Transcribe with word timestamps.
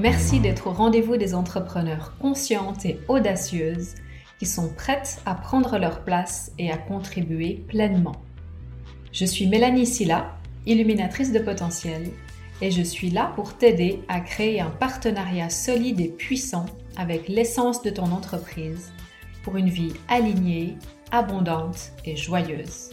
Merci 0.00 0.40
d'être 0.40 0.68
au 0.68 0.70
rendez-vous 0.70 1.18
des 1.18 1.34
entrepreneurs 1.34 2.16
conscientes 2.18 2.86
et 2.86 2.98
audacieuses 3.08 3.96
qui 4.38 4.46
sont 4.46 4.70
prêtes 4.70 5.20
à 5.26 5.34
prendre 5.34 5.76
leur 5.76 6.04
place 6.04 6.52
et 6.58 6.70
à 6.72 6.78
contribuer 6.78 7.62
pleinement. 7.68 8.16
Je 9.12 9.26
suis 9.26 9.46
Mélanie 9.46 9.84
Silla, 9.84 10.38
illuminatrice 10.64 11.32
de 11.32 11.38
potentiel, 11.38 12.08
et 12.62 12.70
je 12.70 12.80
suis 12.80 13.10
là 13.10 13.30
pour 13.36 13.58
t'aider 13.58 14.00
à 14.08 14.20
créer 14.20 14.62
un 14.62 14.70
partenariat 14.70 15.50
solide 15.50 16.00
et 16.00 16.08
puissant 16.08 16.64
avec 16.96 17.28
l'essence 17.28 17.82
de 17.82 17.90
ton 17.90 18.10
entreprise 18.10 18.92
pour 19.42 19.58
une 19.58 19.68
vie 19.68 19.92
alignée, 20.08 20.78
abondante 21.10 21.92
et 22.06 22.16
joyeuse. 22.16 22.88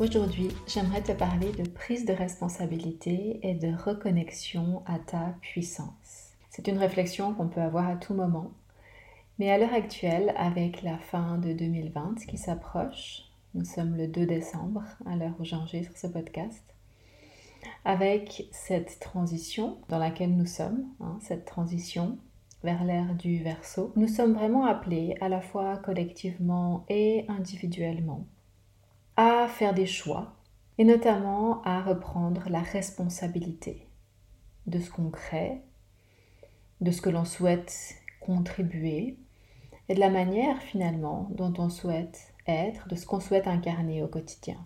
Aujourd'hui, 0.00 0.46
j'aimerais 0.68 1.02
te 1.02 1.10
parler 1.10 1.50
de 1.50 1.68
prise 1.68 2.04
de 2.04 2.12
responsabilité 2.12 3.40
et 3.42 3.54
de 3.54 3.74
reconnexion 3.74 4.84
à 4.86 5.00
ta 5.00 5.34
puissance. 5.40 6.34
C'est 6.50 6.68
une 6.68 6.78
réflexion 6.78 7.34
qu'on 7.34 7.48
peut 7.48 7.60
avoir 7.60 7.88
à 7.88 7.96
tout 7.96 8.14
moment, 8.14 8.52
mais 9.40 9.50
à 9.50 9.58
l'heure 9.58 9.74
actuelle, 9.74 10.32
avec 10.36 10.82
la 10.82 10.98
fin 10.98 11.36
de 11.38 11.52
2020 11.52 12.26
qui 12.28 12.38
s'approche, 12.38 13.24
nous 13.54 13.64
sommes 13.64 13.96
le 13.96 14.06
2 14.06 14.24
décembre 14.24 14.84
à 15.04 15.16
l'heure 15.16 15.34
où 15.40 15.44
j'enregistre 15.44 15.98
ce 15.98 16.06
podcast, 16.06 16.62
avec 17.84 18.46
cette 18.52 19.00
transition 19.00 19.78
dans 19.88 19.98
laquelle 19.98 20.36
nous 20.36 20.46
sommes, 20.46 20.86
hein, 21.00 21.18
cette 21.22 21.44
transition 21.44 22.18
vers 22.62 22.84
l'ère 22.84 23.16
du 23.16 23.42
verso, 23.42 23.92
nous 23.96 24.06
sommes 24.06 24.34
vraiment 24.34 24.64
appelés 24.64 25.16
à 25.20 25.28
la 25.28 25.40
fois 25.40 25.76
collectivement 25.78 26.84
et 26.88 27.24
individuellement 27.26 28.24
faire 29.48 29.74
des 29.74 29.86
choix 29.86 30.34
et 30.78 30.84
notamment 30.84 31.62
à 31.62 31.82
reprendre 31.82 32.48
la 32.48 32.60
responsabilité 32.60 33.88
de 34.66 34.78
ce 34.78 34.90
qu'on 34.90 35.10
crée, 35.10 35.60
de 36.80 36.90
ce 36.90 37.00
que 37.00 37.10
l'on 37.10 37.24
souhaite 37.24 37.96
contribuer 38.20 39.16
et 39.88 39.94
de 39.94 40.00
la 40.00 40.10
manière 40.10 40.60
finalement 40.62 41.28
dont 41.30 41.52
on 41.58 41.70
souhaite 41.70 42.34
être, 42.46 42.88
de 42.88 42.94
ce 42.94 43.06
qu'on 43.06 43.20
souhaite 43.20 43.46
incarner 43.46 44.02
au 44.02 44.08
quotidien. 44.08 44.58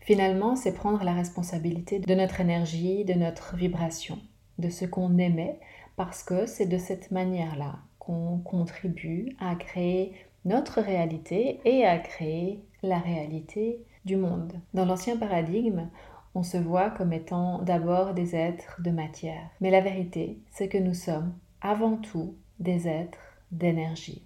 Finalement, 0.00 0.56
c'est 0.56 0.72
prendre 0.72 1.04
la 1.04 1.12
responsabilité 1.12 1.98
de 1.98 2.14
notre 2.14 2.40
énergie, 2.40 3.04
de 3.04 3.14
notre 3.14 3.56
vibration, 3.56 4.18
de 4.58 4.70
ce 4.70 4.84
qu'on 4.84 5.18
aimait, 5.18 5.60
parce 5.96 6.22
que 6.22 6.46
c'est 6.46 6.66
de 6.66 6.78
cette 6.78 7.10
manière-là 7.10 7.76
qu'on 7.98 8.38
contribue 8.38 9.36
à 9.38 9.54
créer 9.54 10.14
notre 10.44 10.80
réalité 10.80 11.60
et 11.64 11.84
à 11.84 11.98
créer 11.98 12.62
la 12.82 12.98
réalité 12.98 13.84
monde. 14.16 14.52
Dans 14.74 14.84
l'ancien 14.84 15.16
paradigme, 15.16 15.88
on 16.34 16.42
se 16.42 16.56
voit 16.56 16.90
comme 16.90 17.12
étant 17.12 17.62
d'abord 17.62 18.14
des 18.14 18.36
êtres 18.36 18.80
de 18.82 18.90
matière. 18.90 19.50
Mais 19.60 19.70
la 19.70 19.80
vérité, 19.80 20.38
c'est 20.50 20.68
que 20.68 20.78
nous 20.78 20.94
sommes 20.94 21.34
avant 21.60 21.96
tout 21.96 22.34
des 22.60 22.86
êtres 22.88 23.18
d'énergie. 23.50 24.22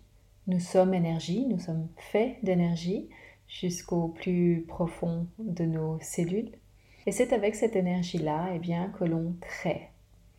Nous 0.47 0.61
sommes 0.61 0.95
énergie, 0.95 1.47
nous 1.47 1.59
sommes 1.59 1.89
faits 1.97 2.37
d'énergie 2.43 3.09
jusqu'au 3.47 4.09
plus 4.09 4.65
profond 4.67 5.27
de 5.39 5.65
nos 5.65 5.99
cellules. 6.01 6.53
Et 7.07 7.13
c'est 7.13 7.33
avec 7.33 7.55
cette 7.55 7.77
énergie-là 7.77 8.51
eh 8.55 8.59
bien, 8.59 8.93
que 8.99 9.05
l'on 9.05 9.35
crée. 9.41 9.89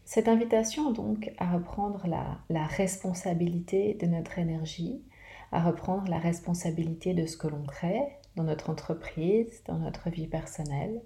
Cette 0.05 0.27
invitation 0.27 0.91
donc 0.91 1.31
à 1.37 1.51
reprendre 1.53 2.05
la 2.49 2.65
responsabilité 2.65 3.93
de 3.95 4.05
notre 4.05 4.37
énergie, 4.37 5.01
à 5.53 5.61
reprendre 5.61 6.09
la 6.09 6.17
responsabilité 6.17 7.13
de 7.13 7.27
ce 7.27 7.37
que 7.37 7.47
l'on 7.47 7.63
crée 7.63 8.01
dans 8.35 8.43
notre 8.43 8.71
entreprise, 8.71 9.61
dans 9.67 9.77
notre 9.77 10.09
vie 10.09 10.27
personnelle. 10.27 10.99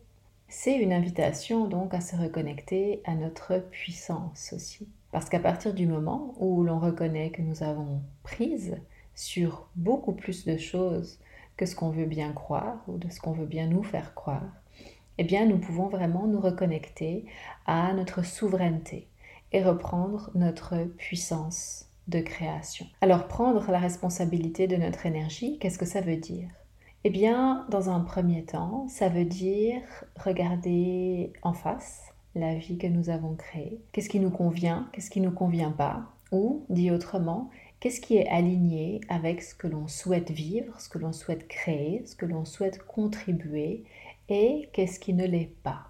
C'est 0.47 0.77
une 0.77 0.93
invitation 0.93 1.67
donc 1.67 1.93
à 1.93 1.99
se 1.99 2.15
reconnecter 2.15 3.01
à 3.03 3.15
notre 3.15 3.59
puissance 3.59 4.53
aussi. 4.53 4.87
Parce 5.11 5.27
qu'à 5.27 5.39
partir 5.39 5.73
du 5.73 5.85
moment 5.85 6.33
où 6.37 6.63
l'on 6.63 6.79
reconnaît 6.79 7.31
que 7.31 7.41
nous 7.41 7.61
avons 7.61 8.01
prise 8.23 8.77
sur 9.15 9.67
beaucoup 9.75 10.13
plus 10.13 10.45
de 10.45 10.55
choses 10.55 11.19
que 11.57 11.65
ce 11.65 11.75
qu'on 11.75 11.89
veut 11.89 12.05
bien 12.05 12.31
croire 12.31 12.77
ou 12.87 12.97
de 12.97 13.09
ce 13.09 13.19
qu'on 13.19 13.33
veut 13.33 13.45
bien 13.45 13.67
nous 13.67 13.83
faire 13.83 14.13
croire, 14.13 14.53
eh 15.17 15.25
bien 15.25 15.45
nous 15.45 15.57
pouvons 15.57 15.87
vraiment 15.87 16.25
nous 16.25 16.39
reconnecter 16.39 17.25
à 17.65 17.91
notre 17.93 18.23
souveraineté 18.23 19.07
et 19.51 19.61
reprendre 19.61 20.31
notre 20.35 20.85
puissance 20.97 21.86
de 22.07 22.19
création. 22.19 22.85
Alors 23.01 23.27
prendre 23.27 23.69
la 23.71 23.79
responsabilité 23.79 24.67
de 24.67 24.75
notre 24.75 25.05
énergie, 25.05 25.57
qu'est-ce 25.59 25.77
que 25.77 25.85
ça 25.85 26.01
veut 26.01 26.17
dire? 26.17 26.49
Eh 27.03 27.09
bien, 27.09 27.65
dans 27.69 27.89
un 27.89 27.99
premier 28.01 28.43
temps, 28.43 28.87
ça 28.89 29.07
veut 29.07 29.25
dire 29.25 29.81
regarder 30.23 31.31
en 31.41 31.53
face 31.53 32.13
la 32.35 32.55
vie 32.55 32.77
que 32.77 32.87
nous 32.87 33.09
avons 33.09 33.35
créée. 33.35 33.79
Qu'est-ce 33.91 34.09
qui 34.09 34.19
nous 34.19 34.29
convient, 34.29 34.89
qu'est-ce 34.91 35.09
qui 35.09 35.21
ne 35.21 35.27
nous 35.27 35.33
convient 35.33 35.71
pas? 35.71 36.05
Ou, 36.31 36.65
dit 36.69 36.91
autrement, 36.91 37.49
qu'est-ce 37.79 38.01
qui 38.01 38.17
est 38.17 38.27
aligné 38.27 39.01
avec 39.09 39.41
ce 39.41 39.55
que 39.55 39.67
l'on 39.67 39.87
souhaite 39.87 40.31
vivre, 40.31 40.79
ce 40.79 40.89
que 40.89 40.97
l'on 40.97 41.13
souhaite 41.13 41.47
créer, 41.47 42.03
ce 42.05 42.15
que 42.15 42.25
l'on 42.25 42.45
souhaite 42.45 42.83
contribuer 42.83 43.85
et 44.29 44.69
qu'est-ce 44.73 44.99
qui 44.99 45.13
ne 45.13 45.25
l'est 45.25 45.53
pas? 45.63 45.87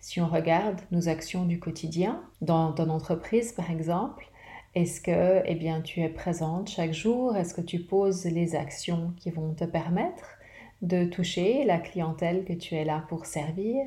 Si 0.00 0.20
on 0.20 0.28
regarde 0.28 0.80
nos 0.90 1.08
actions 1.08 1.44
du 1.44 1.58
quotidien, 1.58 2.22
dans 2.40 2.72
ton 2.72 2.88
entreprise 2.88 3.52
par 3.52 3.70
exemple, 3.70 4.30
est-ce 4.74 5.00
que 5.00 5.42
eh 5.46 5.82
tu 5.82 6.00
es 6.00 6.08
présente 6.08 6.68
chaque 6.68 6.92
jour? 6.92 7.36
Est-ce 7.36 7.54
que 7.54 7.60
tu 7.60 7.80
poses 7.80 8.24
les 8.26 8.54
actions 8.54 9.12
qui 9.16 9.30
vont 9.30 9.54
te 9.54 9.64
permettre 9.64 10.38
de 10.82 11.04
toucher 11.04 11.64
la 11.64 11.78
clientèle 11.78 12.44
que 12.44 12.52
tu 12.52 12.74
es 12.74 12.84
là 12.84 13.04
pour 13.08 13.26
servir? 13.26 13.86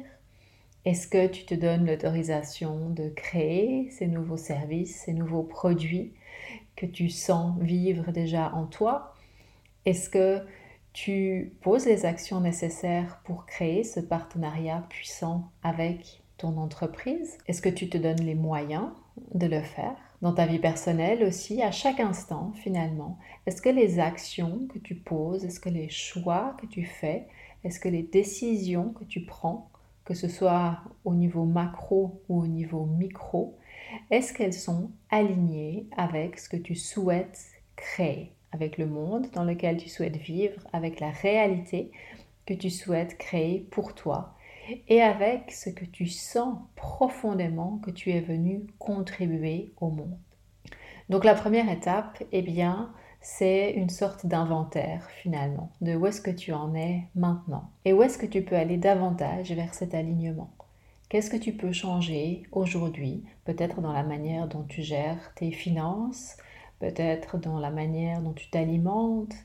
Est-ce 0.84 1.08
que 1.08 1.28
tu 1.28 1.46
te 1.46 1.54
donnes 1.54 1.86
l'autorisation 1.86 2.90
de 2.90 3.10
créer 3.10 3.90
ces 3.92 4.08
nouveaux 4.08 4.38
services, 4.38 5.04
ces 5.06 5.14
nouveaux 5.14 5.44
produits 5.44 6.14
que 6.76 6.88
tu 6.88 7.10
sens 7.10 7.58
vivre 7.62 8.12
déjà 8.12 8.52
en 8.56 8.66
toi? 8.66 9.14
Est-ce 9.86 10.10
que 10.10 10.44
tu 10.94 11.54
poses 11.62 11.86
les 11.86 12.06
actions 12.06 12.42
nécessaires 12.42 13.22
pour 13.24 13.46
créer 13.46 13.84
ce 13.84 14.00
partenariat 14.00 14.84
puissant 14.90 15.52
avec 15.62 16.22
ton 16.38 16.58
entreprise? 16.58 17.38
Est-ce 17.48 17.62
que 17.62 17.70
tu 17.70 17.88
te 17.88 17.98
donnes 17.98 18.22
les 18.22 18.36
moyens 18.36 18.90
de 19.36 19.46
le 19.46 19.62
faire? 19.62 20.11
Dans 20.22 20.34
ta 20.34 20.46
vie 20.46 20.60
personnelle 20.60 21.24
aussi, 21.24 21.62
à 21.62 21.72
chaque 21.72 22.00
instant 22.00 22.52
finalement. 22.56 23.18
Est-ce 23.46 23.62
que 23.62 23.70
les 23.70 24.00
actions 24.00 24.68
que 24.72 24.80
tu 24.80 24.96
poses, 24.96 25.46
est-ce 25.46 25.60
que 25.60 25.70
les 25.70 25.90
choix 25.90 26.56
que 26.60 26.68
tu 26.68 26.86
fais, 26.86 27.28
est-ce 27.64 27.80
que 27.80 27.90
les 27.90 28.04
décisions 28.04 28.94
que 28.94 29.04
tu 29.04 29.22
prends, 29.22 29.70
que 30.06 30.14
ce 30.14 30.28
soit 30.28 30.80
au 31.06 31.14
niveau 31.16 31.46
macro 31.46 32.22
ou 32.30 32.42
au 32.42 32.48
niveau 32.48 32.86
micro, 32.86 33.58
est-ce 34.10 34.34
qu'elles 34.34 34.54
sont 34.54 34.92
alignées 35.10 35.88
avec 35.98 36.40
ce 36.40 36.50
que 36.50 36.58
tu 36.58 36.76
souhaites 36.76 37.40
créer, 37.76 38.32
avec 38.52 38.78
le 38.78 38.86
monde 38.86 39.28
dans 39.34 39.44
lequel 39.44 39.78
tu 39.78 39.90
souhaites 39.90 40.18
vivre, 40.18 40.62
avec 40.72 41.00
la 41.00 41.10
réalité 41.10 41.92
que 42.46 42.54
tu 42.54 42.70
souhaites 42.70 43.18
créer 43.18 43.68
pour 43.72 43.96
toi 43.96 44.36
et 44.88 45.02
avec 45.02 45.52
ce 45.52 45.70
que 45.70 45.86
tu 45.86 46.08
sens 46.08 46.58
profondément 46.76 47.80
que 47.84 47.92
tu 47.92 48.12
es 48.12 48.22
venu 48.22 48.68
contribuer 48.80 49.74
au 49.80 49.90
monde. 49.90 50.18
Donc 51.10 51.26
la 51.26 51.36
première 51.36 51.70
étape, 51.70 52.24
eh 52.32 52.42
bien, 52.42 52.94
c'est 53.22 53.72
une 53.72 53.90
sorte 53.90 54.26
d'inventaire 54.26 55.10
finalement 55.12 55.72
de 55.82 55.96
où 55.96 56.08
est-ce 56.08 56.22
que 56.22 56.32
tu 56.32 56.54
en 56.54 56.74
es 56.74 57.04
maintenant 57.16 57.70
et 57.86 57.94
où 57.94 58.02
est-ce 58.02 58.18
que 58.18 58.26
tu 58.26 58.42
peux 58.44 58.56
aller 58.56 58.78
davantage 58.78 59.52
vers 59.52 59.74
cet 59.74 59.94
alignement? 59.94 60.52
Qu'est-ce 61.10 61.30
que 61.30 61.38
tu 61.38 61.52
peux 61.52 61.74
changer 61.74 62.44
aujourd'hui, 62.54 63.24
peut-être 63.44 63.82
dans 63.82 63.92
la 63.92 64.04
manière 64.04 64.48
dont 64.48 64.64
tu 64.64 64.82
gères 64.82 65.34
tes 65.36 65.52
finances, 65.52 66.38
peut-être 66.82 67.38
dans 67.38 67.60
la 67.60 67.70
manière 67.70 68.22
dont 68.22 68.34
tu 68.34 68.50
t'alimentes, 68.50 69.36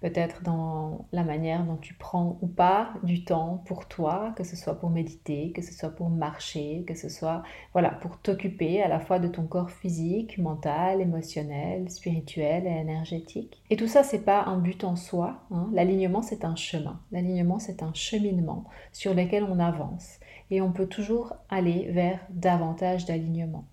peut-être 0.00 0.42
dans 0.42 1.06
la 1.12 1.24
manière 1.24 1.62
dont 1.64 1.76
tu 1.76 1.92
prends 1.92 2.38
ou 2.40 2.46
pas 2.46 2.94
du 3.02 3.22
temps 3.22 3.62
pour 3.66 3.86
toi, 3.86 4.32
que 4.34 4.44
ce 4.44 4.56
soit 4.56 4.76
pour 4.76 4.88
méditer, 4.88 5.52
que 5.52 5.60
ce 5.60 5.74
soit 5.74 5.90
pour 5.90 6.08
marcher, 6.08 6.84
que 6.88 6.94
ce 6.94 7.10
soit 7.10 7.42
voilà, 7.74 7.90
pour 7.90 8.18
t'occuper 8.18 8.82
à 8.82 8.88
la 8.88 8.98
fois 8.98 9.18
de 9.18 9.28
ton 9.28 9.46
corps 9.46 9.70
physique, 9.70 10.38
mental, 10.38 11.02
émotionnel, 11.02 11.90
spirituel 11.90 12.66
et 12.66 12.80
énergétique. 12.80 13.62
Et 13.68 13.76
tout 13.76 13.88
ça 13.88 14.02
c'est 14.02 14.24
pas 14.24 14.44
un 14.44 14.56
but 14.56 14.82
en 14.82 14.96
soi, 14.96 15.42
hein. 15.50 15.68
l'alignement 15.74 16.22
c'est 16.22 16.46
un 16.46 16.56
chemin. 16.56 16.98
L'alignement 17.12 17.58
c'est 17.58 17.82
un 17.82 17.92
cheminement 17.92 18.64
sur 18.92 19.12
lequel 19.12 19.44
on 19.44 19.58
avance 19.58 20.18
et 20.50 20.62
on 20.62 20.72
peut 20.72 20.86
toujours 20.86 21.34
aller 21.50 21.90
vers 21.90 22.20
davantage 22.30 23.04
d'alignement 23.04 23.66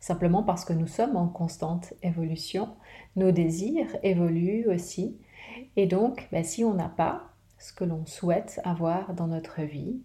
simplement 0.00 0.42
parce 0.42 0.64
que 0.64 0.72
nous 0.72 0.86
sommes 0.86 1.16
en 1.16 1.28
constante 1.28 1.94
évolution. 2.02 2.68
Nos 3.16 3.32
désirs 3.32 3.96
évoluent 4.02 4.66
aussi. 4.68 5.18
Et 5.76 5.86
donc, 5.86 6.28
ben, 6.32 6.44
si 6.44 6.64
on 6.64 6.74
n'a 6.74 6.88
pas 6.88 7.22
ce 7.58 7.72
que 7.72 7.84
l'on 7.84 8.06
souhaite 8.06 8.60
avoir 8.64 9.14
dans 9.14 9.26
notre 9.26 9.62
vie, 9.62 10.00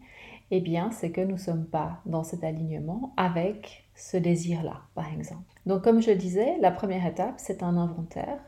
eh 0.52 0.62
bien, 0.62 0.92
c'est 0.92 1.12
que 1.12 1.22
nous 1.22 1.34
ne 1.34 1.38
sommes 1.38 1.66
pas 1.66 2.02
dans 2.06 2.24
cet 2.24 2.44
alignement 2.44 3.14
avec 3.18 3.86
ce 3.96 4.18
désir-là, 4.18 4.82
par 4.96 5.12
exemple. 5.12 5.44
Donc, 5.66 5.84
comme 5.84 6.02
je 6.02 6.12
disais, 6.12 6.58
la 6.60 6.72
première 6.72 7.06
étape, 7.06 7.36
c'est 7.38 7.64
un 7.64 7.78
inventaire. 7.78 8.40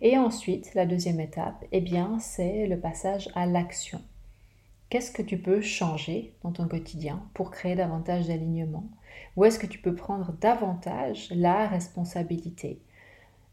Et 0.00 0.16
ensuite, 0.16 0.74
la 0.74 0.86
deuxième 0.86 1.20
étape, 1.20 1.64
eh 1.72 1.80
bien, 1.80 2.18
c'est 2.20 2.66
le 2.66 2.78
passage 2.78 3.28
à 3.34 3.46
l'action. 3.46 4.00
Qu'est-ce 4.90 5.10
que 5.10 5.22
tu 5.22 5.38
peux 5.38 5.60
changer 5.60 6.34
dans 6.42 6.52
ton 6.52 6.68
quotidien 6.68 7.22
pour 7.34 7.50
créer 7.50 7.74
davantage 7.74 8.28
d'alignement? 8.28 8.84
Où 9.36 9.44
est-ce 9.44 9.58
que 9.58 9.66
tu 9.66 9.78
peux 9.78 9.94
prendre 9.94 10.32
davantage 10.40 11.28
la 11.34 11.66
responsabilité 11.66 12.80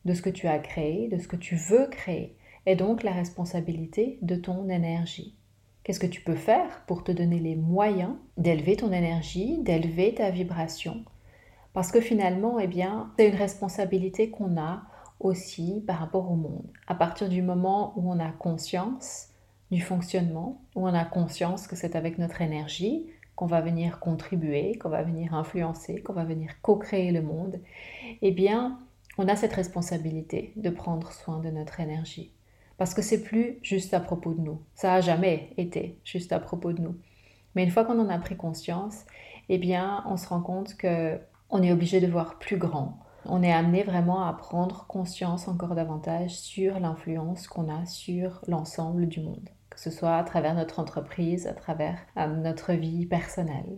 de 0.06 0.14
ce 0.14 0.22
que 0.22 0.30
tu 0.30 0.48
as 0.48 0.60
créé, 0.60 1.08
de 1.08 1.18
ce 1.18 1.28
que 1.28 1.36
tu 1.36 1.56
veux 1.56 1.88
créer, 1.88 2.36
et 2.66 2.76
donc 2.76 3.04
la 3.04 3.12
responsabilité 3.12 4.20
de 4.22 4.36
ton 4.36 4.70
énergie? 4.70 5.36
Qu'est-ce 5.84 6.00
que 6.00 6.08
tu 6.08 6.22
peux 6.22 6.36
faire 6.36 6.84
pour 6.88 7.04
te 7.04 7.12
donner 7.12 7.40
les 7.40 7.56
moyens 7.56 8.16
d'élever 8.38 8.76
ton 8.76 8.92
énergie, 8.92 9.58
d'élever 9.60 10.14
ta 10.14 10.30
vibration? 10.30 11.04
Parce 11.74 11.92
que 11.92 12.02
finalement, 12.02 12.60
eh 12.60 12.68
bien, 12.68 13.12
c'est 13.18 13.30
une 13.30 13.36
responsabilité 13.36 14.30
qu'on 14.30 14.60
a 14.60 14.84
aussi 15.20 15.84
par 15.86 16.00
rapport 16.00 16.30
au 16.32 16.36
monde. 16.36 16.68
À 16.88 16.96
partir 16.96 17.30
du 17.30 17.42
moment 17.42 17.94
où 17.96 18.12
on 18.12 18.20
a 18.20 18.32
conscience 18.32 19.30
du 19.72 19.82
fonctionnement, 19.82 20.62
où 20.76 20.88
on 20.88 20.94
a 20.94 21.06
conscience 21.06 21.68
que 21.68 21.76
c'est 21.76 21.96
avec 21.96 22.18
notre 22.18 22.42
énergie 22.42 23.06
qu'on 23.40 23.46
va 23.46 23.62
venir 23.62 24.02
contribuer, 24.02 24.78
qu'on 24.78 24.90
va 24.90 25.02
venir 25.02 25.34
influencer, 25.34 26.02
qu'on 26.02 26.12
va 26.12 26.26
venir 26.26 26.60
co-créer 26.62 27.14
le 27.14 27.22
monde, 27.22 27.62
eh 28.22 28.32
bien, 28.32 28.78
on 29.18 29.30
a 29.30 29.38
cette 29.38 29.54
responsabilité 29.54 30.52
de 30.58 30.70
prendre 30.70 31.14
soin 31.14 31.40
de 31.40 31.50
notre 31.50 31.80
énergie. 31.80 32.34
Parce 32.78 32.94
que 32.94 33.02
c'est 33.02 33.24
plus 33.24 33.58
juste 33.62 33.94
à 33.94 34.02
propos 34.02 34.34
de 34.34 34.42
nous. 34.42 34.62
Ça 34.76 34.96
a 34.96 35.00
jamais 35.00 35.54
été 35.56 36.02
juste 36.04 36.34
à 36.34 36.40
propos 36.42 36.74
de 36.74 36.82
nous. 36.82 36.98
Mais 37.56 37.64
une 37.64 37.72
fois 37.72 37.86
qu'on 37.86 38.02
en 38.02 38.10
a 38.10 38.20
pris 38.20 38.36
conscience, 38.36 39.06
eh 39.48 39.58
bien, 39.58 40.04
on 40.06 40.18
se 40.18 40.28
rend 40.28 40.42
compte 40.42 40.76
que 40.76 41.18
on 41.50 41.64
est 41.64 41.72
obligé 41.72 42.02
de 42.02 42.08
voir 42.08 42.40
plus 42.40 42.58
grand. 42.58 43.00
On 43.24 43.42
est 43.42 43.54
amené 43.54 43.84
vraiment 43.84 44.26
à 44.26 44.34
prendre 44.34 44.86
conscience 44.88 45.48
encore 45.48 45.76
davantage 45.76 46.38
sur 46.38 46.78
l'influence 46.78 47.48
qu'on 47.48 47.74
a 47.74 47.86
sur 47.86 48.42
l'ensemble 48.50 49.08
du 49.08 49.22
monde 49.22 49.50
que 49.80 49.90
ce 49.90 49.98
soit 49.98 50.18
à 50.18 50.24
travers 50.26 50.56
notre 50.56 50.80
entreprise, 50.80 51.48
à 51.48 51.54
travers 51.54 51.98
euh, 52.18 52.28
notre 52.28 52.74
vie 52.74 53.06
personnelle. 53.06 53.78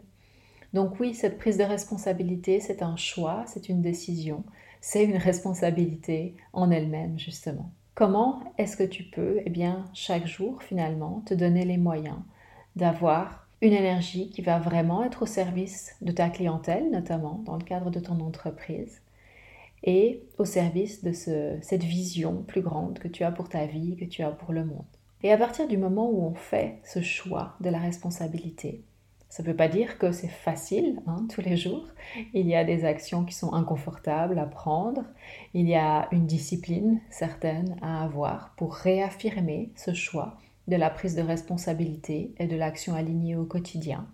Donc 0.74 1.00
oui, 1.00 1.13
cette 1.13 1.38
prise 1.38 1.57
de 1.57 1.63
responsabilité, 1.63 2.59
c'est 2.59 2.81
un 2.81 2.95
choix, 2.95 3.44
c'est 3.45 3.69
une 3.69 3.83
décision, 3.83 4.44
c'est 4.80 5.03
une 5.03 5.18
responsabilité 5.18 6.36
en 6.53 6.71
elle-même, 6.71 7.19
justement. 7.19 7.71
Comment 7.94 8.42
est-ce 8.57 8.77
que 8.77 8.83
tu 8.83 9.03
peux, 9.03 9.42
eh 9.45 9.50
bien, 9.51 9.86
chaque 9.94 10.25
jour, 10.25 10.63
finalement, 10.63 11.21
te 11.27 11.36
donner 11.36 11.65
les 11.65 11.77
moyens 11.77 12.18
d'avoir 12.75 13.47
une 13.62 13.74
énergie 13.74 14.31
qui 14.31 14.42
va 14.42 14.57
vraiment 14.57 15.04
être 15.04 15.21
au 15.21 15.27
service 15.27 15.95
de 16.01 16.12
ta 16.12 16.30
clientèle, 16.30 16.89
notamment 16.89 17.44
dans 17.45 17.57
le 17.57 17.63
cadre 17.63 17.92
de 17.92 18.00
ton 18.00 18.19
entreprise, 18.21 19.01
et 19.83 20.24
au 20.39 20.45
service 20.45 21.04
de 21.04 21.12
cette 21.12 21.83
vision 21.83 22.42
plus 22.42 22.62
grande 22.62 22.97
que 22.97 23.07
tu 23.07 23.24
as 23.24 23.31
pour 23.31 23.50
ta 23.50 23.68
vie, 23.68 23.97
que 23.97 24.06
tu 24.06 24.24
as 24.24 24.31
pour 24.31 24.51
le 24.51 24.65
monde? 24.65 24.86
Et 25.23 25.31
à 25.31 25.38
partir 25.38 25.68
du 25.68 25.77
moment 25.77 26.09
où 26.09 26.23
on 26.25 26.33
fait 26.33 26.79
ce 26.83 27.01
choix 27.01 27.56
de 27.62 27.69
la 27.69 27.79
responsabilité, 27.79 28.83
ça 29.29 29.44
ne 29.44 29.47
veut 29.47 29.56
pas 29.56 29.69
dire 29.69 29.97
que 29.97 30.12
c'est 30.12 30.27
facile 30.27 31.01
hein, 31.07 31.25
tous 31.33 31.39
les 31.39 31.56
jours. 31.56 31.85
Il 32.33 32.47
y 32.47 32.56
a 32.56 32.65
des 32.65 32.83
actions 32.83 33.23
qui 33.23 33.33
sont 33.33 33.53
inconfortables 33.53 34.38
à 34.38 34.45
prendre. 34.45 35.06
Il 35.53 35.69
y 35.69 35.75
a 35.75 36.09
une 36.12 36.25
discipline 36.25 37.00
certaine 37.09 37.77
à 37.81 38.03
avoir 38.03 38.53
pour 38.57 38.73
réaffirmer 38.73 39.71
ce 39.77 39.94
choix 39.94 40.38
de 40.68 40.75
la 40.75 40.89
prise 40.89 41.15
de 41.15 41.21
responsabilité 41.21 42.33
et 42.39 42.47
de 42.47 42.57
l'action 42.57 42.94
alignée 42.94 43.38
au 43.38 43.45
quotidien. 43.45 44.06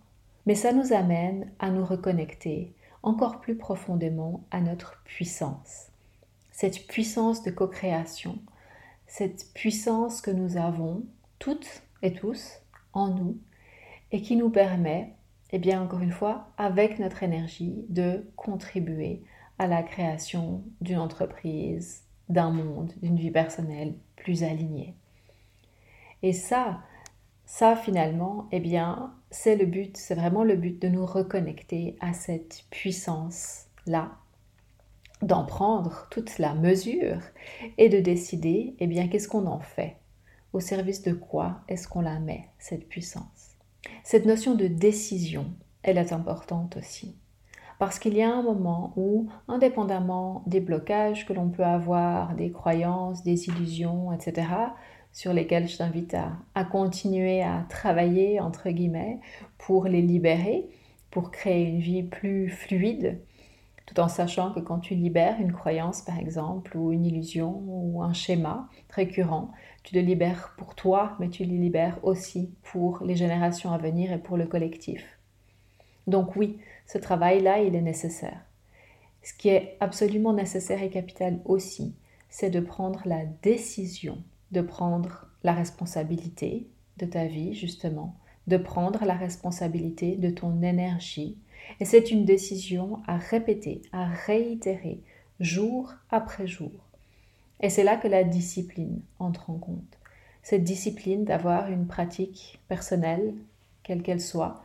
Mais 0.46 0.56
ça 0.56 0.72
nous 0.72 0.94
amène 0.94 1.52
à 1.58 1.72
nous 1.72 1.84
reconnecter 1.84 2.74
encore 3.02 3.40
plus 3.40 3.56
profondément 3.56 4.44
à 4.52 4.62
notre 4.62 5.02
puissance. 5.04 5.88
Cette 6.52 6.86
puissance 6.86 7.42
de 7.42 7.50
co-création, 7.50 8.38
cette 9.08 9.54
puissance 9.54 10.22
que 10.22 10.32
nous 10.32 10.58
avons 10.58 11.04
toutes 11.40 11.84
et 12.02 12.14
tous 12.14 12.60
en 12.94 13.08
nous 13.08 13.38
et 14.12 14.22
qui 14.22 14.36
nous 14.36 14.50
permet, 14.50 15.14
eh 15.52 15.60
bien 15.60 15.82
encore 15.82 16.02
une 16.02 16.12
fois, 16.12 16.50
avec 16.58 17.00
notre 17.00 17.24
énergie, 17.24 17.86
de 17.90 18.30
contribuer 18.36 19.24
à 19.60 19.68
la 19.68 19.82
création 19.84 20.64
d'une 20.82 21.00
entreprise, 21.00 22.04
d'un 22.30 22.52
monde, 22.52 22.94
d'une 23.02 23.18
vie 23.18 23.32
personnelle 23.32 23.96
plus 24.16 24.44
alignée. 24.44 24.96
Et 26.24 26.34
ça, 26.34 26.82
ça 27.46 27.76
finalement, 27.76 28.48
eh 28.52 28.60
bien, 28.60 29.14
c'est 29.32 29.56
le 29.56 29.66
but, 29.66 29.96
c'est 29.98 30.16
vraiment 30.16 30.44
le 30.44 30.56
but 30.56 30.82
de 30.82 30.88
nous 30.88 31.06
reconnecter 31.06 31.98
à 32.02 32.14
cette 32.14 32.66
puissance-là 32.70 34.12
d'en 35.22 35.46
prendre 35.46 36.08
toute 36.12 36.38
la 36.38 36.54
mesure 36.54 37.20
et 37.78 37.90
de 37.90 38.00
décider, 38.00 38.76
eh 38.80 38.88
bien, 38.88 39.08
qu'est-ce 39.08 39.28
qu'on 39.28 39.48
en 39.48 39.60
fait? 39.60 39.98
Au 40.54 40.60
service 40.60 41.02
de 41.02 41.14
quoi 41.14 41.62
est-ce 41.68 41.88
qu'on 41.88 42.02
la 42.02 42.20
met, 42.20 42.50
cette 42.60 42.88
puissance? 42.88 43.56
Cette 44.04 44.26
notion 44.26 44.56
de 44.56 44.68
décision, 44.68 45.46
elle 45.84 45.98
est 45.98 46.14
importante 46.14 46.78
aussi. 46.78 47.16
Parce 47.80 48.00
qu'il 48.00 48.16
y 48.16 48.24
a 48.24 48.34
un 48.34 48.42
moment 48.42 48.94
où, 48.96 49.28
indépendamment 49.48 50.44
des 50.48 50.60
blocages 50.60 51.26
que 51.28 51.34
l'on 51.34 51.50
peut 51.50 51.64
avoir, 51.64 52.34
des 52.36 52.52
croyances, 52.52 53.24
des 53.24 53.50
illusions, 53.50 54.12
etc., 54.12 54.48
sur 55.12 55.34
lesquels 55.34 55.68
je 55.68 55.78
t'invite 55.78 56.14
à, 56.14 56.34
à, 56.56 56.64
continuer 56.64 57.42
à 57.42 57.66
travailler, 57.70 58.40
entre 58.40 58.70
guillemets, 58.70 59.20
pour 59.58 59.86
les 59.86 60.02
libérer, 60.02 60.68
pour 61.12 61.32
créer 61.32 61.66
une 61.66 61.80
vie 61.80 62.04
plus 62.04 62.50
fluide, 62.50 63.20
tout 63.88 64.00
en 64.02 64.10
sachant 64.10 64.52
que 64.52 64.60
quand 64.60 64.80
tu 64.80 64.94
libères 64.94 65.40
une 65.40 65.54
croyance, 65.54 66.02
par 66.02 66.20
exemple, 66.20 66.78
ou 66.78 66.92
une 66.92 67.06
illusion, 67.06 67.64
ou 67.66 68.04
un 68.04 68.14
schéma 68.14 68.70
récurrent, 68.90 69.52
tu 69.84 69.96
le 69.96 70.02
libères 70.02 70.54
pour 70.58 70.76
toi, 70.76 71.16
mais 71.20 71.30
tu 71.30 71.46
le 71.46 71.56
libères 71.56 71.98
aussi 72.04 72.54
pour 72.64 73.02
les 73.04 73.16
générations 73.16 73.72
à 73.72 73.78
venir 73.78 74.12
et 74.12 74.18
pour 74.18 74.36
le 74.36 74.46
collectif. 74.46 75.18
Donc 76.06 76.36
oui, 76.36 76.60
ce 76.86 76.98
travail-là, 76.98 77.62
il 77.62 77.76
est 77.76 77.82
nécessaire. 77.82 78.42
Ce 79.24 79.34
qui 79.34 79.50
est 79.50 79.78
absolument 79.80 80.34
nécessaire 80.34 80.84
et 80.84 80.90
capital 80.90 81.40
aussi, 81.46 81.96
c'est 82.30 82.50
de 82.50 82.60
prendre 82.60 83.02
la 83.06 83.26
décision, 83.42 84.22
de 84.52 84.62
prendre 84.62 85.28
la 85.44 85.54
responsabilité 85.54 86.68
de 86.98 87.06
ta 87.06 87.26
vie, 87.26 87.54
justement, 87.54 88.16
de 88.48 88.58
prendre 88.58 89.06
la 89.06 89.16
responsabilité 89.16 90.18
de 90.18 90.30
ton 90.30 90.62
énergie, 90.62 91.38
et 91.80 91.86
c'est 91.86 92.12
une 92.12 92.26
décision 92.26 93.00
à 93.08 93.18
répéter, 93.18 93.82
à 93.92 94.06
réitérer, 94.06 95.02
jour 95.40 95.94
après 96.10 96.48
jour. 96.48 96.72
Et 97.60 97.70
c'est 97.70 97.84
là 97.84 97.98
que 97.98 98.08
la 98.08 98.24
discipline 98.24 99.02
entre 99.20 99.50
en 99.50 99.58
compte. 99.58 99.98
Cette 100.44 100.64
discipline 100.64 101.26
d'avoir 101.26 101.72
une 101.72 101.88
pratique 101.88 102.60
personnelle, 102.68 103.34
quelle 103.84 104.02
qu'elle 104.02 104.22
soit, 104.22 104.64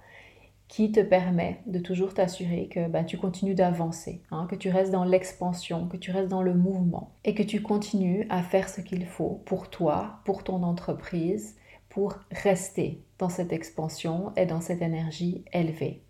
qui 0.68 0.90
te 0.90 1.00
permet 1.00 1.60
de 1.66 1.78
toujours 1.78 2.14
t'assurer 2.14 2.66
que 2.68 2.88
bah, 2.88 3.04
tu 3.04 3.18
continues 3.18 3.54
d'avancer, 3.54 4.22
hein, 4.30 4.46
que 4.48 4.54
tu 4.54 4.70
restes 4.70 4.90
dans 4.90 5.04
l'expansion, 5.04 5.86
que 5.86 5.98
tu 5.98 6.10
restes 6.10 6.30
dans 6.30 6.40
le 6.40 6.54
mouvement 6.54 7.10
et 7.24 7.34
que 7.34 7.42
tu 7.42 7.60
continues 7.60 8.26
à 8.30 8.42
faire 8.42 8.70
ce 8.70 8.80
qu'il 8.80 9.04
faut 9.04 9.42
pour 9.44 9.68
toi, 9.68 10.20
pour 10.24 10.44
ton 10.44 10.62
entreprise, 10.62 11.56
pour 11.90 12.14
rester 12.30 13.02
dans 13.18 13.28
cette 13.28 13.52
expansion 13.52 14.32
et 14.34 14.46
dans 14.46 14.62
cette 14.62 14.80
énergie 14.80 15.44
élevée. 15.52 16.02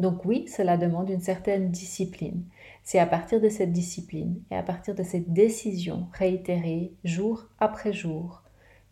Donc 0.00 0.24
oui, 0.24 0.48
cela 0.48 0.78
demande 0.78 1.10
une 1.10 1.20
certaine 1.20 1.70
discipline. 1.70 2.42
C'est 2.82 2.98
à 2.98 3.04
partir 3.04 3.38
de 3.38 3.50
cette 3.50 3.70
discipline 3.70 4.40
et 4.50 4.56
à 4.56 4.62
partir 4.62 4.94
de 4.94 5.02
cette 5.02 5.30
décision 5.30 6.08
réitérée 6.14 6.94
jour 7.04 7.44
après 7.58 7.92
jour 7.92 8.42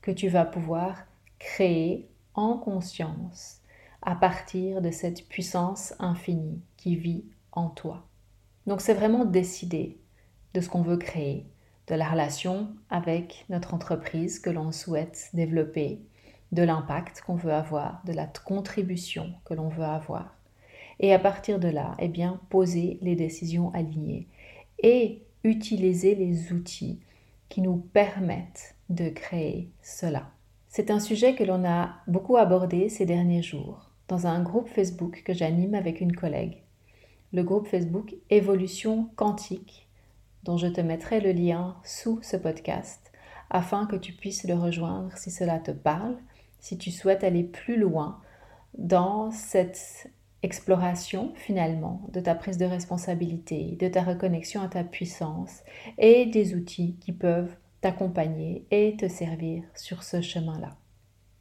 que 0.02 0.10
tu 0.10 0.28
vas 0.28 0.44
pouvoir 0.44 1.06
créer 1.38 2.06
en 2.34 2.58
conscience 2.58 3.62
à 4.02 4.16
partir 4.16 4.82
de 4.82 4.90
cette 4.90 5.26
puissance 5.28 5.94
infinie 5.98 6.60
qui 6.76 6.94
vit 6.94 7.24
en 7.52 7.70
toi. 7.70 8.06
Donc 8.66 8.82
c'est 8.82 8.92
vraiment 8.92 9.24
décider 9.24 9.98
de 10.52 10.60
ce 10.60 10.68
qu'on 10.68 10.82
veut 10.82 10.98
créer, 10.98 11.46
de 11.86 11.94
la 11.94 12.06
relation 12.06 12.68
avec 12.90 13.46
notre 13.48 13.72
entreprise 13.72 14.40
que 14.40 14.50
l'on 14.50 14.72
souhaite 14.72 15.30
développer, 15.32 16.02
de 16.52 16.62
l'impact 16.62 17.22
qu'on 17.22 17.36
veut 17.36 17.54
avoir, 17.54 18.02
de 18.04 18.12
la 18.12 18.26
contribution 18.26 19.32
que 19.46 19.54
l'on 19.54 19.68
veut 19.68 19.84
avoir 19.84 20.37
et 21.00 21.12
à 21.12 21.18
partir 21.18 21.58
de 21.58 21.68
là, 21.68 21.94
eh 21.98 22.08
bien, 22.08 22.40
poser 22.50 22.98
les 23.02 23.16
décisions 23.16 23.72
alignées 23.74 24.26
et 24.82 25.22
utiliser 25.44 26.14
les 26.14 26.52
outils 26.52 27.00
qui 27.48 27.62
nous 27.62 27.76
permettent 27.76 28.74
de 28.88 29.08
créer 29.08 29.70
cela. 29.82 30.30
C'est 30.68 30.90
un 30.90 31.00
sujet 31.00 31.34
que 31.34 31.44
l'on 31.44 31.64
a 31.64 31.96
beaucoup 32.06 32.36
abordé 32.36 32.88
ces 32.88 33.06
derniers 33.06 33.42
jours 33.42 33.90
dans 34.08 34.26
un 34.26 34.42
groupe 34.42 34.68
Facebook 34.68 35.22
que 35.24 35.34
j'anime 35.34 35.74
avec 35.74 36.00
une 36.00 36.14
collègue. 36.14 36.62
Le 37.32 37.42
groupe 37.42 37.66
Facebook 37.66 38.14
Évolution 38.30 39.10
quantique, 39.16 39.88
dont 40.44 40.56
je 40.56 40.66
te 40.66 40.80
mettrai 40.80 41.20
le 41.20 41.32
lien 41.32 41.76
sous 41.84 42.20
ce 42.22 42.36
podcast 42.36 43.12
afin 43.50 43.86
que 43.86 43.96
tu 43.96 44.12
puisses 44.12 44.44
le 44.44 44.54
rejoindre 44.54 45.16
si 45.16 45.30
cela 45.30 45.58
te 45.58 45.70
parle, 45.70 46.16
si 46.60 46.76
tu 46.78 46.90
souhaites 46.90 47.24
aller 47.24 47.44
plus 47.44 47.78
loin 47.78 48.20
dans 48.76 49.30
cette 49.30 50.10
exploration 50.42 51.32
finalement 51.34 52.02
de 52.12 52.20
ta 52.20 52.34
prise 52.34 52.58
de 52.58 52.64
responsabilité, 52.64 53.76
de 53.78 53.88
ta 53.88 54.02
reconnexion 54.02 54.62
à 54.62 54.68
ta 54.68 54.84
puissance 54.84 55.62
et 55.98 56.26
des 56.26 56.54
outils 56.54 56.96
qui 57.00 57.12
peuvent 57.12 57.56
t'accompagner 57.80 58.66
et 58.70 58.96
te 58.96 59.08
servir 59.08 59.64
sur 59.74 60.02
ce 60.02 60.20
chemin-là. 60.20 60.70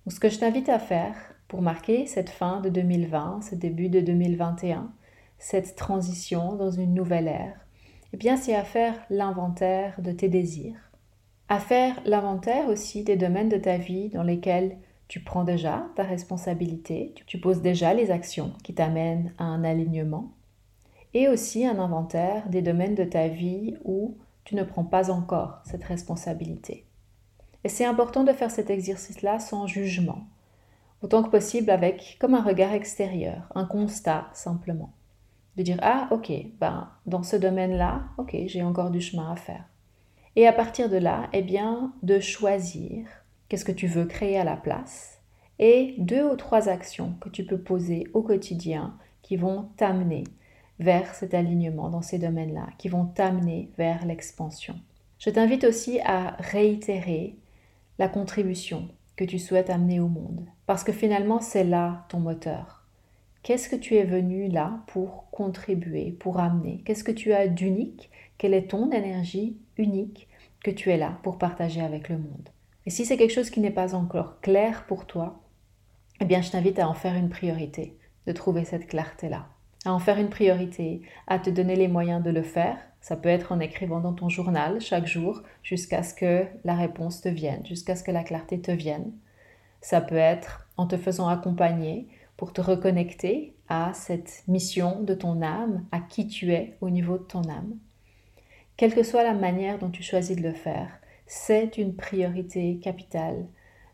Ce 0.08 0.20
que 0.20 0.30
je 0.30 0.39
t'invite 0.39 0.70
à 0.70 0.80
faire 0.80 1.16
pour 1.48 1.62
marquer 1.62 2.06
cette 2.06 2.30
fin 2.30 2.62
de 2.62 2.70
2020, 2.70 3.42
ce 3.42 3.56
début 3.56 3.89
de 3.89 4.00
2021, 4.00 4.92
cette 5.38 5.75
transition 5.75 6.56
dans 6.56 6.72
une 6.72 6.94
nouvelle 6.94 7.27
ère 7.27 7.60
Eh 8.13 8.18
bien, 8.18 8.38
c'est 8.38 8.56
à 8.56 8.63
faire 8.63 8.96
l'inventaire 9.10 10.01
de 10.01 10.12
tes 10.12 10.30
désirs, 10.30 10.92
à 11.50 11.60
faire 11.60 12.00
l'inventaire 12.06 12.68
aussi 12.70 13.04
des 13.04 13.18
domaines 13.18 13.50
de 13.50 13.58
ta 13.58 13.77
vie 13.77 14.10
dans 14.10 14.24
lesquels 14.24 14.77
tu 15.08 15.22
prends 15.22 15.44
déjà 15.44 15.86
ta 15.96 16.04
responsabilité, 16.04 17.14
tu 17.26 17.40
poses 17.40 17.62
déjà 17.62 17.94
les 17.94 18.12
actions 18.12 18.54
qui 18.64 18.74
t'amènent 18.74 19.34
à 19.38 19.46
un 19.46 19.64
alignement, 19.64 20.32
et 21.14 21.28
aussi 21.28 21.66
un 21.66 21.80
inventaire 21.80 22.50
des 22.50 22.62
domaines 22.62 22.96
de 22.96 23.04
ta 23.04 23.28
vie 23.28 23.76
où 23.84 24.18
tu 24.44 24.56
ne 24.56 24.64
prends 24.64 24.84
pas 24.84 25.10
encore 25.10 25.62
cette 25.66 25.84
responsabilité. 25.84 26.86
Et 27.64 27.70
c'est 27.70 27.86
important 27.86 28.24
de 28.24 28.34
faire 28.34 28.52
cet 28.52 28.70
exercice-là 28.70 29.40
sans 29.40 29.68
jugement, 29.68 30.28
autant 31.02 31.24
que 31.24 31.30
possible 31.30 31.70
avec 31.70 32.18
comme 32.20 32.36
un 32.36 32.44
regard 32.44 32.74
extérieur, 32.74 33.50
un 33.56 33.66
constat 33.66 34.28
simplement. 34.34 34.94
De 35.56 35.64
dire 35.64 35.80
ah 35.82 36.08
ok, 36.12 36.32
ben 36.60 36.90
dans 37.08 37.24
ce 37.24 37.36
domaine-là, 37.36 38.04
ok, 38.18 38.36
j'ai 38.46 38.62
encore 38.62 38.92
du 38.92 39.02
chemin 39.02 39.32
à 39.32 39.36
faire. 39.36 39.66
Et 40.36 40.46
à 40.46 40.54
partir 40.54 40.88
de 40.88 40.98
là, 40.98 41.30
eh 41.34 41.42
bien, 41.42 41.94
de 42.04 42.20
choisir 42.20 43.08
qu'est-ce 43.48 43.66
que 43.66 43.72
tu 43.72 43.88
veux 43.88 44.06
créer 44.06 44.38
à 44.38 44.44
la 44.44 44.58
place 44.58 45.22
et 45.60 45.96
deux 45.98 46.24
ou 46.24 46.36
trois 46.36 46.70
actions 46.70 47.16
que 47.20 47.30
tu 47.30 47.44
peux 47.44 47.60
poser 47.60 48.06
au 48.13 48.22
quotidien 48.22 48.98
qui 49.22 49.38
vont 49.38 49.70
t'amener 49.77 50.24
vers 50.80 51.16
cet 51.16 51.34
alignement 51.34 51.89
dans 51.89 52.04
ces 52.04 52.20
domaines-là, 52.20 52.68
qui 52.77 52.89
vont 52.89 53.06
t'amener 53.06 53.72
vers 53.77 54.06
l'expansion. 54.06 54.75
Je 55.18 55.32
t'invite 55.32 55.63
aussi 55.63 56.00
à 56.01 56.36
réitérer 56.39 57.36
la 57.98 58.08
contribution 58.08 58.88
que 59.16 59.24
tu 59.24 59.39
souhaites 59.39 59.72
amener 59.72 60.00
au 60.00 60.08
monde, 60.08 60.46
parce 60.68 60.84
que 60.84 60.92
finalement 60.92 61.42
c'est 61.42 61.63
là 61.63 62.06
ton 62.10 62.20
moteur. 62.20 62.86
Qu'est-ce 63.42 63.70
que 63.70 63.75
tu 63.75 63.96
es 63.96 64.04
venu 64.04 64.50
là 64.50 64.84
pour 64.88 65.30
contribuer, 65.32 66.12
pour 66.12 66.39
amener? 66.39 66.84
Qu'est-ce 66.86 67.04
que 67.04 67.12
tu 67.12 67.34
as 67.34 67.48
d'unique? 67.48 68.12
Quelle 68.38 68.54
est 68.54 68.70
ton 68.70 68.92
énergie 68.92 69.58
unique 69.77 70.27
que 70.63 70.70
tu 70.70 70.92
es 70.92 70.98
là 70.98 71.18
pour 71.24 71.38
partager 71.38 71.82
avec 71.82 72.10
le 72.10 72.18
monde? 72.18 72.50
Et 72.88 72.89
si 72.89 73.06
c'est 73.06 73.17
quelque 73.17 73.34
chose 73.34 73.51
qui 73.51 73.60
n'est 73.60 73.70
pas 73.70 73.94
encore 73.94 74.39
clair 74.39 74.86
pour 74.88 75.06
toi, 75.06 75.44
eh 76.22 76.25
bien 76.25 76.41
je 76.41 76.50
t'invite 76.50 76.79
à 76.79 76.88
en 76.88 76.96
faire 76.96 77.13
une 77.13 77.29
priorité, 77.29 78.00
de 78.25 78.32
trouver 78.32 78.65
cette 78.65 78.88
clarté-là 78.88 79.50
à 79.86 79.94
en 79.94 80.00
faire 80.00 80.17
une 80.17 80.29
priorité, 80.29 81.01
à 81.27 81.39
te 81.39 81.50
donner 81.50 81.75
les 81.75 81.88
moyens 81.88 82.24
de 82.24 82.29
le 82.29 82.41
faire. 82.41 82.77
Ça 83.01 83.15
peut 83.15 83.29
être 83.29 83.51
en 83.51 83.60
écrivant 83.60 84.00
dans 84.00 84.13
ton 84.13 84.27
journal 84.27 84.82
chaque 84.82 85.06
jour 85.06 85.44
jusqu'à 85.63 86.03
ce 86.03 86.13
que 86.13 86.46
la 86.65 86.75
réponse 86.75 87.22
te 87.22 87.29
vienne, 87.29 87.65
jusqu'à 87.65 87.96
ce 87.96 88.03
que 88.03 88.12
la 88.12 88.24
clarté 88.24 88.60
te 88.60 88.72
vienne. 88.72 89.12
Ça 89.82 90.01
peut 90.01 90.15
être 90.15 90.67
en 90.77 90.88
te 90.88 90.98
faisant 90.98 91.27
accompagner 91.27 92.08
pour 92.36 92.53
te 92.53 92.62
reconnecter 92.62 93.53
à 93.70 93.91
cette 93.94 94.44
mission 94.48 95.01
de 95.03 95.13
ton 95.13 95.41
âme, 95.41 95.86
à 95.91 96.00
qui 96.00 96.27
tu 96.27 96.51
es 96.51 96.77
au 96.82 96.89
niveau 96.89 97.17
de 97.17 97.24
ton 97.24 97.44
âme. 97.44 97.75
Quelle 98.75 98.94
que 98.94 99.03
soit 99.03 99.24
la 99.24 99.34
manière 99.34 99.79
dont 99.79 99.89
tu 99.89 100.03
choisis 100.03 100.36
de 100.36 100.44
le 100.44 100.53
faire, 100.53 100.89
c'est 101.27 101.77
une 101.77 101.96
priorité 101.96 102.79
capitale 102.81 103.46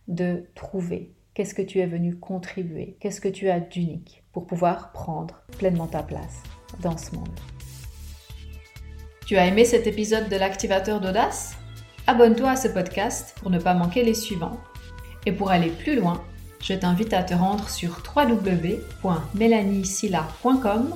de 0.08 0.46
trouver 0.56 1.12
qu'est-ce 1.34 1.56
que 1.56 1.62
tu 1.62 1.80
es 1.80 1.88
venu 1.88 2.16
contribuer, 2.16 2.96
qu'est-ce 3.00 3.22
que 3.22 3.28
tu 3.28 3.50
as 3.50 3.60
d'unique 3.60 4.24
pour 4.32 4.46
pouvoir 4.46 4.92
prendre 4.92 5.42
pleinement 5.58 5.88
ta 5.88 6.04
place 6.04 6.44
dans 6.82 6.98
ce 6.98 7.16
monde. 7.16 7.40
Tu 9.26 9.38
as 9.38 9.48
aimé 9.48 9.66
cet 9.66 9.88
épisode 9.88 10.30
de 10.30 10.36
l'activateur 10.36 11.02
d'audace? 11.02 11.56
Abonne-toi 12.08 12.52
à 12.52 12.56
ce 12.56 12.68
podcast 12.68 13.36
pour 13.40 13.50
ne 13.50 13.58
pas 13.58 13.74
manquer 13.74 14.04
les 14.04 14.14
suivants. 14.14 14.60
Et 15.26 15.32
pour 15.32 15.50
aller 15.52 15.70
plus 15.70 15.96
loin, 15.96 16.22
je 16.62 16.74
t'invite 16.74 17.14
à 17.14 17.24
te 17.24 17.34
rendre 17.34 17.70
sur 17.70 18.04
www.melaniesilla.com 18.16 20.94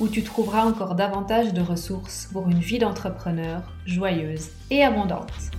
où 0.00 0.08
tu 0.08 0.22
trouveras 0.22 0.64
encore 0.64 0.94
davantage 0.94 1.52
de 1.54 1.60
ressources 1.60 2.28
pour 2.32 2.48
une 2.48 2.60
vie 2.60 2.78
d'entrepreneur 2.78 3.62
joyeuse 3.86 4.48
et 4.70 4.82
abondante. 4.82 5.50